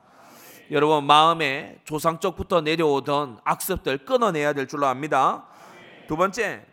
[0.73, 5.47] 여러분 마음에 조상적부터 내려오던 악습들 끊어내야 될 줄로 압니다.
[6.09, 6.67] 두 번째,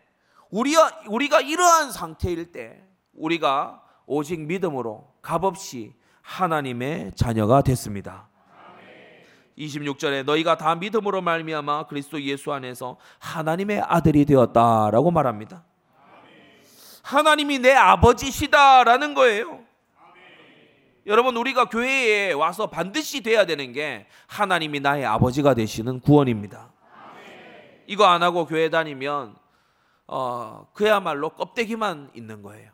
[0.50, 2.82] 우리가 우리가 이러한 상태일 때
[3.14, 8.28] 우리가 오직 믿음으로 값없이 하나님의 자녀가 됐습니다.
[9.58, 15.64] 26절에 너희가 다 믿음으로 말미암아 그리스도 예수 안에서 하나님의 아들이 되었다라고 말합니다.
[17.04, 19.64] 하나님이 내 아버지시다라는 거예요.
[21.08, 26.74] 여러분 우리가 교회에 와서 반드시 돼야 되는 게 하나님이 나의 아버지가 되시는 구원입니다.
[27.86, 29.36] 이거 안 하고 교회 다니면
[30.08, 32.72] 어, 그야말로 껍데기만 있는 거예요.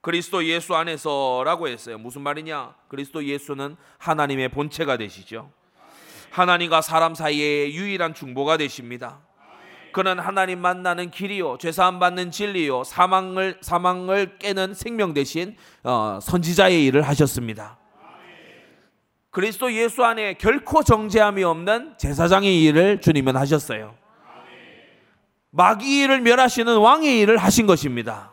[0.00, 1.98] 그리스도 예수 안에서라고 했어요.
[1.98, 2.74] 무슨 말이냐?
[2.88, 5.50] 그리스도 예수는 하나님의 본체가 되시죠.
[6.36, 9.20] 하나님과 사람 사이의 유일한 중보가 되십니다.
[9.92, 17.00] 그는 하나님 만나는 길이요 죄사함 받는 진리요 사망을 사망을 깨는 생명 대신 어, 선지자의 일을
[17.00, 17.78] 하셨습니다.
[19.30, 23.94] 그리스도 예수 안에 결코 정죄함이 없는 제사장의 일을 주님은 하셨어요.
[25.52, 28.30] 마귀 일을 멸하시는 왕의 일을 하신 것입니다.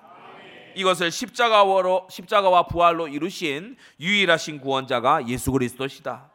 [0.75, 6.32] 이것을 십자가로 십자가와 부활로 이루신 유일하신 구원자가 예수 그리스도시다.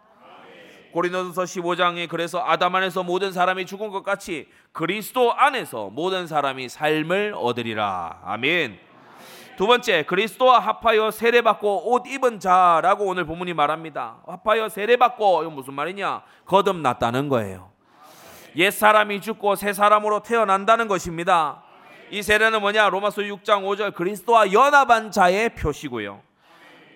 [0.92, 7.34] 고린도서 15장에 그래서 아담 안에서 모든 사람이 죽은 것 같이 그리스도 안에서 모든 사람이 삶을
[7.36, 8.20] 얻으리라.
[8.24, 8.78] 아멘.
[9.56, 14.18] 두 번째, 그리스도와 합하여 세례받고 옷 입은 자라고 오늘 본문이 말합니다.
[14.26, 16.22] 합하여 세례받고 이건 무슨 말이냐?
[16.46, 17.70] 거듭났다는 거예요.
[18.56, 21.64] 옛 사람이 죽고 새 사람으로 태어난다는 것입니다.
[22.10, 22.88] 이 세례는 뭐냐?
[22.88, 26.27] 로마서 6장 5절 그리스도와 연합한 자의 표시고요.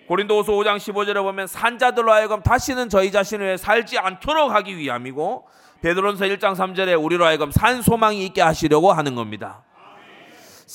[0.07, 5.47] 고린도후서 5장 15절에 보면 산자들로 하여금 다시는 저희 자신을 위해 살지 않도록 하기 위함이고
[5.81, 9.63] 베드로전서 1장 3절에 우리로 하여금 산 소망이 있게 하시려고 하는 겁니다.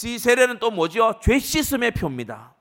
[0.05, 1.15] 이 세례는 또 뭐지요?
[1.21, 2.55] 죄 씻음의 표입니다.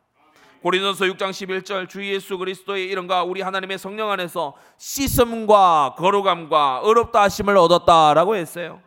[0.61, 7.55] 고린도서 6장 11절 주 예수 그리스도의 이름과 우리 하나님의 성령 안에서 씻음과 거룩함과 의롭다 하심을
[7.57, 8.81] 얻었다라고 했어요.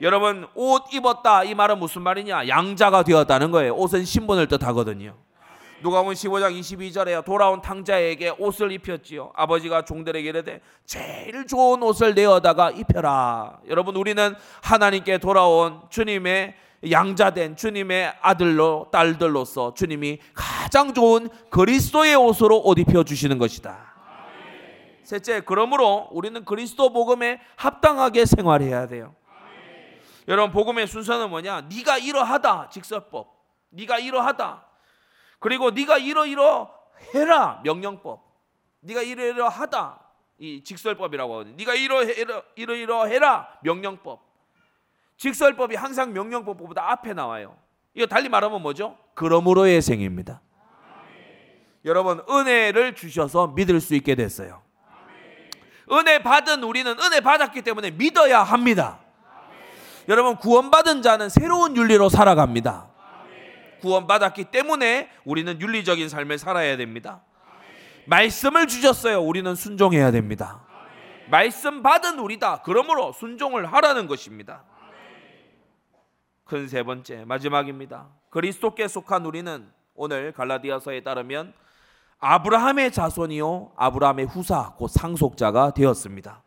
[0.00, 2.48] 여러분 옷 입었다 이 말은 무슨 말이냐?
[2.48, 3.74] 양자가 되었다는 거예요.
[3.74, 5.16] 옷은 신분을 뜻하거든요.
[5.82, 9.32] 누가복음 15장 22절에 돌아온 탕자에게 옷을 입혔지요.
[9.34, 13.60] 아버지가 종들에게 이르되 제일 좋은 옷을 내어다가 입혀라.
[13.68, 16.54] 여러분 우리는 하나님께 돌아온 주님의
[16.90, 23.90] 양자된 주님의 아들로 딸들로서 주님이 가장 좋은 그리스도의 옷으로 옷 입혀 주시는 것이다.
[25.02, 29.14] 셋째, 그러므로 우리는 그리스도 복음에 합당하게 생활해야 돼요.
[30.28, 31.62] 여러분 복음의 순서는 뭐냐?
[31.74, 33.28] 네가 이러하다 직설법.
[33.70, 34.69] 네가 이러하다.
[35.40, 36.70] 그리고 네가 이러이러
[37.14, 38.22] 해라 명령법.
[38.80, 40.00] 네가 이러이러 하다
[40.38, 41.56] 이 직설법이라고 하거든요.
[41.56, 42.02] 네가 이러
[42.54, 44.20] 이러 이러 해라 명령법.
[45.16, 47.56] 직설법이 항상 명령법보다 앞에 나와요.
[47.94, 48.96] 이거 달리 말하면 뭐죠?
[49.14, 50.40] 그러므로의 생입니다.
[51.84, 54.62] 여러분 은혜를 주셔서 믿을 수 있게 됐어요.
[55.90, 59.00] 은혜 받은 우리는 은혜 받았기 때문에 믿어야 합니다.
[60.08, 62.89] 여러분 구원받은 자는 새로운 윤리로 살아갑니다.
[63.80, 67.22] 구원받았기 때문에 우리는 윤리적인 삶을 살아야 됩니다.
[68.06, 69.20] 말씀을 주셨어요.
[69.22, 70.66] 우리는 순종해야 됩니다.
[71.28, 72.62] 말씀 받은 우리다.
[72.62, 74.64] 그러므로 순종을 하라는 것입니다.
[76.44, 78.08] 큰 세 번째 마지막입니다.
[78.30, 81.52] 그리스도께 속한 우리는 오늘 갈라디아서에 따르면
[82.18, 86.42] 아브라함의 자손이요 아브라함의 후사 곧 상속자가 되었습니다.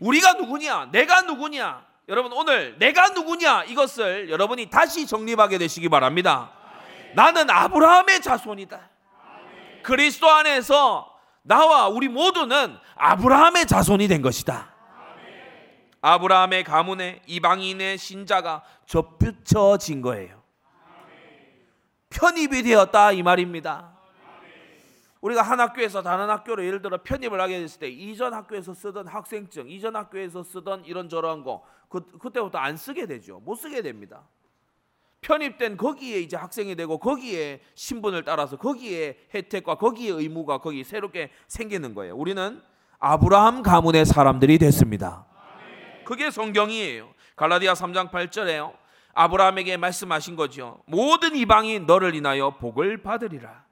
[0.00, 0.86] 우리가 누구냐?
[0.90, 1.84] 내가 누구냐?
[2.08, 6.50] 여러분 오늘 내가 누구냐 이것을 여러분이 다시 정립하게 되시기 바랍니다.
[7.14, 8.80] 나는 아브라함의 자손이다.
[9.82, 14.72] 그리스도 안에서 나와 우리 모두는 아브라함의 자손이 된 것이다.
[16.00, 20.42] 아브라함의 가문에 이방인의 신자가 접붙여진 거예요.
[22.08, 23.98] 편입이 되었다 이 말입니다.
[25.20, 29.68] 우리가 한 학교에서 다른 학교로 예를 들어 편입을 하게 됐을 때 이전 학교에서 쓰던 학생증,
[29.68, 33.40] 이전 학교에서 쓰던 이런 저런 거 그, 그때부터 안 쓰게 되죠.
[33.40, 34.22] 못 쓰게 됩니다.
[35.20, 41.94] 편입된 거기에 이제 학생이 되고 거기에 신분을 따라서 거기에 혜택과 거기에 의무가 거기 새롭게 생기는
[41.94, 42.16] 거예요.
[42.16, 42.62] 우리는
[43.00, 45.26] 아브라함 가문의 사람들이 됐습니다.
[46.04, 47.12] 그게 성경이에요.
[47.36, 48.72] 갈라디아 3장 8절에요.
[49.14, 50.82] 아브라함에게 말씀하신 거죠.
[50.86, 53.67] 모든 이방이 너를 인하여 복을 받으리라.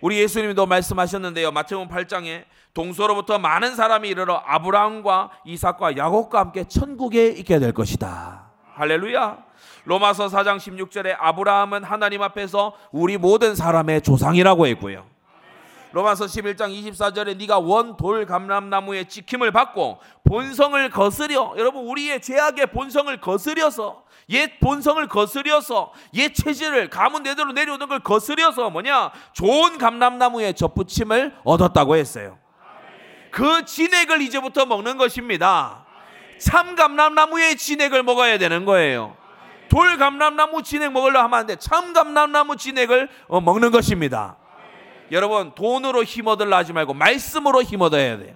[0.00, 1.50] 우리 예수님도 말씀하셨는데요.
[1.52, 8.50] 마태복음 8장에 동서로부터 많은 사람이 이르러 아브라함과 이삭과 야곱과 함께 천국에 있게 될 것이다.
[8.74, 9.38] 할렐루야.
[9.84, 15.15] 로마서 4장 16절에 아브라함은 하나님 앞에서 우리 모든 사람의 조상이라고 했고요.
[15.96, 24.04] 로마서 11장 24절에 네가 원돌 감람나무의 지킴을 받고 본성을 거스려 여러분 우리의 죄악의 본성을 거스려서
[24.28, 31.96] 옛 본성을 거스려서 옛 체질을 가문 내대로 내려오는 걸 거스려서 뭐냐 좋은 감람나무의 접붙임을 얻었다고
[31.96, 32.36] 했어요.
[33.30, 35.86] 그 진액을 이제부터 먹는 것입니다.
[36.38, 39.16] 참 감람나무의 진액을 먹어야 되는 거예요.
[39.70, 41.56] 돌 감람나무 진액 먹으려 하면 안 돼.
[41.56, 44.36] 참 감람나무 진액을 어, 먹는 것입니다.
[45.12, 48.34] 여러분 돈으로 힘얻으려 하지 말고 말씀으로 힘얻어야 돼요.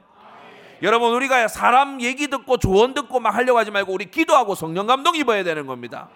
[0.82, 5.14] 여러분 우리가 사람 얘기 듣고 조언 듣고 막 하려고 하지 말고 우리 기도하고 성령 감동
[5.14, 6.08] 입어야 되는 겁니다.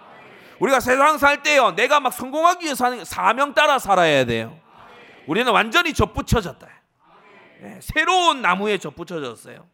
[0.58, 4.56] 우리가 세상 살 때요 내가 막 성공하기 위해서 사는 사명 따라 살아야 돼요.
[5.26, 6.66] 우리는 완전히 접붙여졌다.
[7.60, 9.66] 네, 새로운 나무에 접붙여졌어요.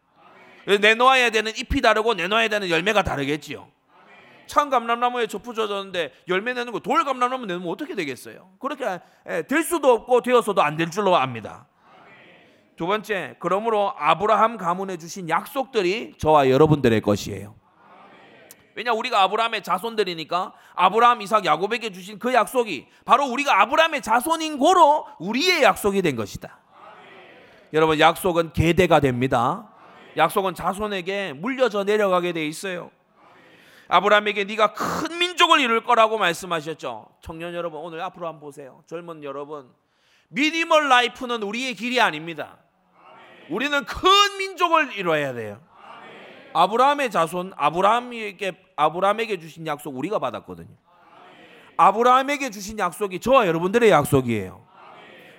[0.79, 3.67] 내놓아야 되는 잎이 다르고 내놓아야 되는 열매가 다르겠지요.
[4.51, 8.49] 참 감람나무에 접붙여졌는데 열매 내는 거 돌 감람나무 내면 어떻게 되겠어요?
[8.59, 8.99] 그렇게
[9.47, 11.67] 될 수도 없고 되어서도 안 될 줄로 압니다.
[12.75, 17.55] 두 번째, 그러므로 아브라함 가문에 주신 약속들이 저와 여러분들의 것이에요.
[18.75, 25.07] 왜냐 우리가 아브라함의 자손들이니까 아브라함, 이삭, 야곱에게 주신 그 약속이 바로 우리가 아브라함의 자손인 고로
[25.19, 26.57] 우리의 약속이 된 것이다.
[27.71, 29.69] 여러분 약속은 계대가 됩니다.
[30.17, 32.91] 약속은 자손에게 물려져 내려가게 돼 있어요.
[33.91, 37.07] 아브라함에게 네가 큰 민족을 이룰 거라고 말씀하셨죠.
[37.21, 38.81] 청년 여러분 오늘 앞으로 한번 보세요.
[38.87, 39.69] 젊은 여러분
[40.29, 42.57] 미니멀 라이프는 우리의 길이 아닙니다.
[43.49, 45.59] 우리는 큰 민족을 이뤄야 돼요.
[46.53, 50.73] 아브라함의 자손 아브라함에게 아브라함에게 주신 약속 우리가 받았거든요.
[51.75, 54.65] 아브라함에게 주신 약속이 저와 여러분들의 약속이에요.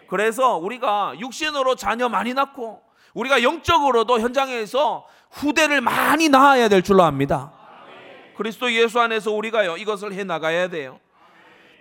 [0.08, 2.82] 그래서 우리가 육신으로 자녀 많이 낳고
[3.14, 7.61] 우리가 영적으로도 현장에서 후대를 많이 낳아야 될 줄로 압니다.
[8.42, 10.98] 그리스도 예수 안에서 우리가요 이것을 해 나가야 돼요.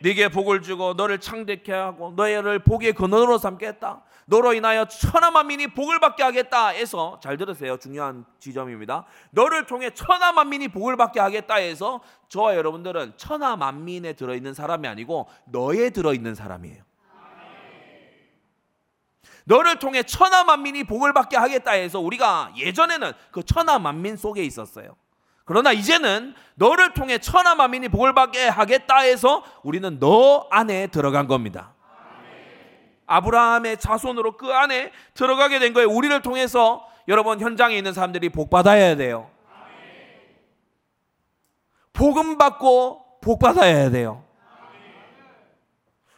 [0.04, 4.04] 네게 복을 주고 너를 창대케 하고 너희를 복의 근원으로 삼겠다.
[4.28, 7.78] 너로 인하여 천하 만민이 복을 받게 하겠다 해서 잘 들으세요.
[7.78, 9.06] 중요한 지점입니다.
[9.32, 12.00] 너를 통해 천하 만민이 복을 받게 하겠다 해서
[12.30, 16.84] 저와 여러분들은 천하 만민에 들어 있는 사람이 아니고 너에 들어 있는 사람이에요.
[19.46, 25.01] 너를 통해 천하 만민이 복을 받게 하겠다 해서 우리가 예전에는 그 천하 만민 속에 있었어요.
[25.52, 31.74] 그러나 이제는 너를 통해 천하 만민이 복을 받게 하겠다 해서 우리는 너 안에 들어간 겁니다.
[33.06, 35.90] 아브라함의 자손으로 그 안에 들어가게 된 거예요.
[35.90, 39.30] 우리를 통해서 여러분 현장에 있는 사람들이 복 받아야 돼요.
[41.92, 44.24] 복음 받고 복 받아야 돼요.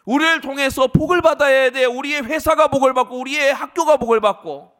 [0.04, 1.84] 우리를 통해서 복을 받아야 돼.
[1.86, 4.70] 우리의 회사가 복을 받고 우리의 학교가 복을 받고.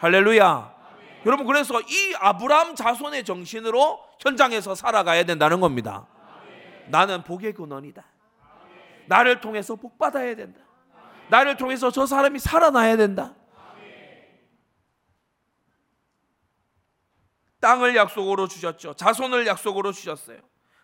[0.00, 0.79] 할렐루야.
[1.26, 6.06] 여러분 그래서 이 아브라함 자손의 정신으로 현장에서 살아가야 된다는 겁니다.
[6.88, 8.04] 나는 복의 근원이다.
[9.06, 10.60] 나를 통해서 복 받아야 된다.
[11.28, 13.34] 나를 통해서 저 사람이 살아나야 된다.
[17.60, 18.94] 땅을 약속으로 주셨죠.
[18.94, 20.38] 자손을 약속으로 주셨어요.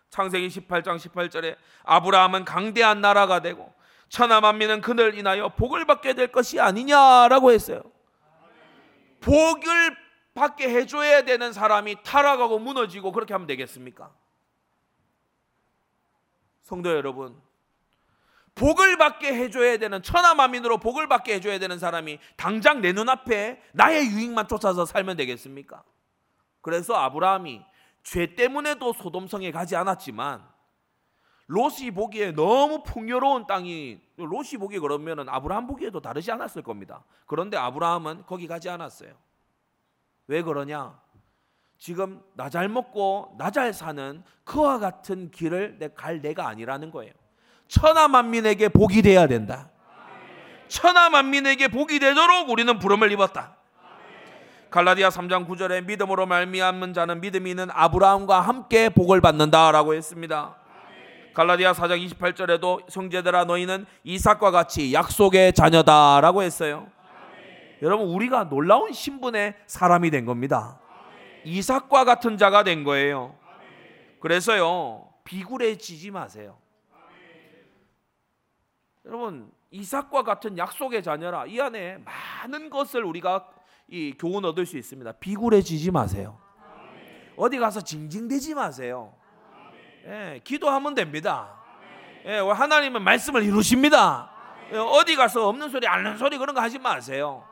[0.09, 3.73] 창세기 18장 18절에 아브라함은 강대한 나라가 되고
[4.09, 7.81] 천하 만민은 그를 인하여 복을 받게 될 것이 아니냐라고 했어요.
[9.19, 10.06] 복을
[10.37, 14.13] 받게 해줘야 되는 사람이 타락하고 무너지고 그렇게 하면 되겠습니까?
[16.61, 17.41] 성도 여러분,
[18.53, 24.07] 복을 받게 해줘야 되는 천하 만민으로 복을 받게 해줘야 되는 사람이 당장 내 눈앞에 나의
[24.07, 25.83] 유익만 쫓아서 살면 되겠습니까?
[26.61, 27.63] 그래서 아브라함이
[28.03, 30.47] 죄 때문에도 소돔성에 가지 않았지만
[31.47, 37.05] 롯이 보기에 너무 풍요로운 땅이 롯이 보기에 그러면은 아브라함 보기에도 다르지 않았을 겁니다.
[37.25, 39.26] 그런데 아브라함은 거기 가지 않았어요.
[40.27, 40.99] 왜 그러냐?
[41.77, 47.13] 지금 나 잘 먹고 나 잘 사는 그와 같은 길을 갈 내가 아니라는 거예요.
[47.67, 49.69] 천하 만민에게 복이 돼야 된다.
[50.67, 53.55] 천하 만민에게 복이 되도록 우리는 부름을 입었다.
[54.69, 60.57] 갈라디아 3장 9절에 믿음으로 말미암은 자는 믿음이 있는 아브라함과 함께 복을 받는다라고 했습니다.
[61.33, 66.87] 갈라디아 4장 28절에도 형제들아 너희는 이삭과 같이 약속의 자녀다라고 했어요.
[67.81, 70.79] 여러분 우리가 놀라운 신분의 사람이 된 겁니다.
[71.43, 73.35] 이삭과 같은 자가 된 거예요.
[74.19, 76.57] 그래서요 비굴해지지 마세요.
[79.05, 83.47] 여러분 이삭과 같은 약속의 자녀라 이 안에 많은 것을 우리가
[83.87, 85.13] 이 교훈 얻을 수 있습니다.
[85.13, 86.37] 비굴해지지 마세요.
[87.37, 89.13] 어디 가서 징징대지 마세요.
[90.05, 91.53] 예, 기도하면 됩니다.
[92.25, 94.31] 예, 하나님은 말씀을 이루십니다.
[94.71, 97.45] 예, 어디 가서 없는 소리, 앓는 소리 그런 거 하지 마세요.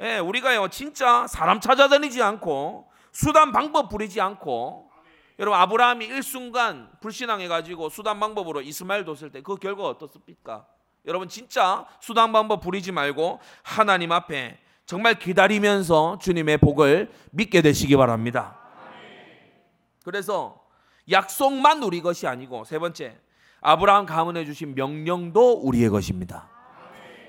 [0.00, 4.90] 예, 우리가요 진짜 사람 찾아다니지 않고 수단 방법 부리지 않고
[5.38, 10.66] 여러분 아브라함이 일순간 불신앙해 가지고 수단 방법으로 이스마엘 뒀을 때 그 결과 어떻습니까?
[11.06, 18.58] 여러분 진짜 수단 방법 부리지 말고 하나님 앞에 정말 기다리면서 주님의 복을 믿게 되시기 바랍니다.
[20.04, 20.60] 그래서
[21.10, 23.16] 약속만 우리 것이 아니고 세 번째
[23.60, 26.48] 아브라함 가문해 주신 명령도 우리의 것입니다.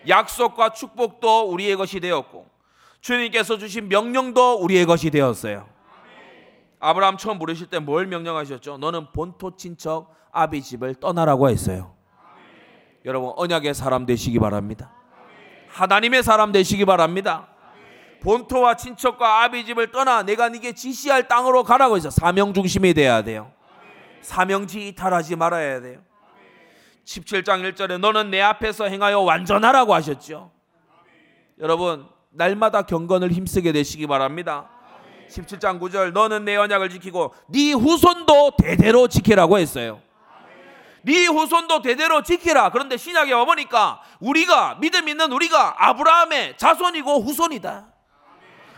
[0.07, 2.53] 약속과 축복도 우리의 것이 되었고
[3.04, 5.68] 주님께서 주신 명령도 우리의 것이 되었어요.
[6.80, 8.78] 아브라함 처음 부르실 때 뭘 명령하셨죠?
[8.78, 11.95] 너는 본토 친척 아비 집을 떠나라고 했어요.
[13.06, 14.93] 여러분 언약의 사람 되시기 바랍니다.
[15.68, 17.49] 하나님의 사람 되시기 바랍니다.
[18.22, 23.51] 본토와 친척과 아비 집을 떠나 내가 네게 지시할 땅으로 가라고 해서 사명 중심이 돼야 돼요.
[24.22, 25.99] 사명지 이탈하지 말아야 돼요.
[27.04, 30.51] 17장 1절에 너는 내 앞에서 행하여 완전하라고 하셨죠.
[31.60, 34.70] 여러분 날마다 경건을 힘쓰게 되시기 바랍니다.
[35.30, 40.02] 17장 9절 너는 내 언약을 지키고 네 후손도 대대로 지키라고 했어요.
[41.04, 42.70] 네 후손도 대대로 지키라.
[42.70, 47.88] 그런데 신약에 와 보니까 우리가 믿음 있는 우리가 아브라함의 자손이고 후손이다.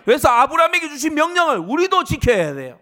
[0.06, 2.80] 그래서 아브라함에게 주신 명령을 우리도 지켜야 돼요.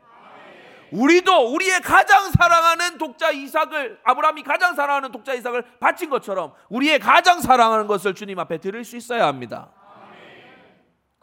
[0.92, 7.42] 우리도 우리의 가장 사랑하는 독자 이삭을 아브라함이 가장 사랑하는 독자 이삭을 바친 것처럼 우리의 가장
[7.42, 9.70] 사랑하는 것을 주님 앞에 드릴 수 있어야 합니다.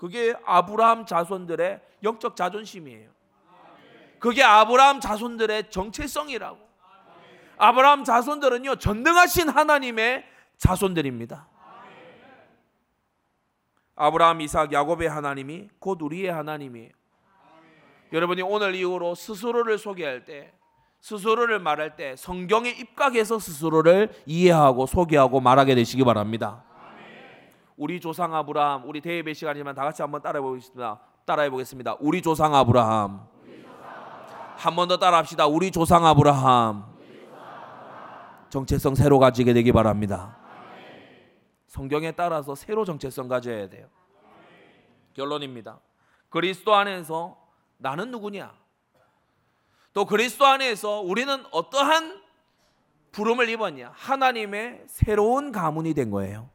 [0.00, 3.10] 그게 아브라함 자손들의 영적 자존심이에요.
[4.18, 6.58] 그게 아브라함 자손들의 정체성이라고.
[7.58, 10.24] 아브라함 자손들은요 전능하신 하나님의
[10.56, 11.46] 자손들입니다.
[13.94, 16.92] 아브라함, 이삭, 야곱의 하나님이 곧 우리의 하나님이에요.
[18.14, 20.50] 여러분이 오늘 이후로 스스로를 소개할 때,
[21.02, 26.64] 스스로를 말할 때 성경에 입각해서 스스로를 이해하고 소개하고 말하게 되시기 바랍니다.
[27.80, 31.00] 우리 조상 아브라함, 우리 대예배 시간이지만 다 같이 한번 따라해 보겠습니다.
[31.24, 31.96] 따라해 보겠습니다.
[32.00, 33.26] 우리 조상 아브라함.
[34.58, 35.46] 한 번 더 따라합시다.
[35.46, 36.84] 우리 조상 아브라함.
[38.50, 40.36] 정체성 새로 가지게 되기 바랍니다.
[41.68, 43.86] 성경에 따라서 새로 정체성 가져야 돼요.
[45.14, 45.80] 결론입니다.
[46.28, 47.38] 그리스도 안에서
[47.78, 48.52] 나는 누구냐?
[49.94, 52.20] 또 그리스도 안에서 우리는 어떠한
[53.12, 53.92] 부름을 입었냐?
[53.94, 56.50] 하나님의 새로운 가문이 된 거예요.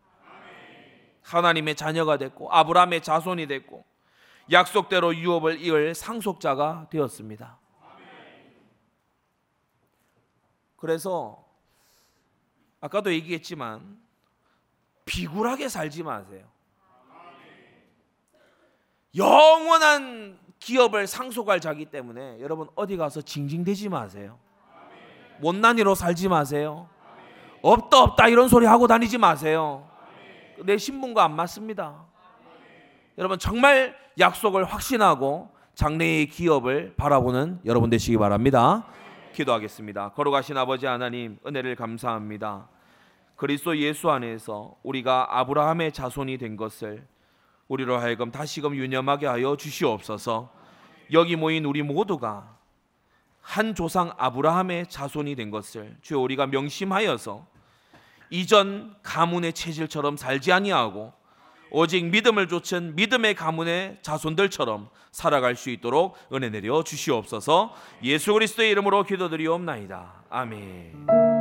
[1.26, 3.84] 하나님의 자녀가 됐고 아브라함의 자손이 됐고
[4.52, 7.58] 약속대로 유업을 이을 상속자가 되었습니다.
[10.78, 11.44] 그래서
[12.80, 14.00] 아까도 얘기했지만
[15.06, 16.46] 비굴하게 살지 마세요.
[19.16, 24.38] 영원한 기업을 상속할 자기 때문에 여러분 어디 가서 징징대지 마세요.
[25.40, 26.88] 못난이로 살지 마세요.
[27.64, 29.90] 없다 없다 이런 소리 하고 다니지 마세요.
[30.64, 32.06] 내 신분과 안 맞습니다.
[33.18, 38.86] 여러분 정말 약속을 확신하고 장래의 기업을 바라보는 여러분 되시기 바랍니다.
[39.34, 40.10] 기도하겠습니다.
[40.10, 42.70] 걸어가신 아버지 하나님 은혜를 감사합니다.
[43.36, 47.06] 그리스도 예수 안에서 우리가 아브라함의 자손이 된 것을
[47.68, 50.50] 우리로 하여금 다시금 유념하게 하여 주시옵소서.
[51.12, 52.56] 여기 모인 우리 모두가
[53.42, 57.46] 한 조상 아브라함의 자손이 된 것을 주여 우리가 명심하여서
[58.30, 61.14] 이전 가문의 체질처럼 살지 아니하고
[61.72, 67.74] 오직 믿음을 좇은 믿음의 가문의 자손들처럼 살아갈 수 있도록 은혜 내려 주시옵소서.
[68.04, 70.26] 예수 그리스도의 이름으로 기도드리옵나이다.
[70.30, 71.35] 아멘.